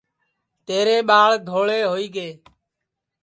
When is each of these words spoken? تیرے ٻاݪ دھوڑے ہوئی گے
تیرے 0.67 0.97
ٻاݪ 1.09 1.31
دھوڑے 1.49 1.79
ہوئی 1.89 2.07
گے 2.15 2.29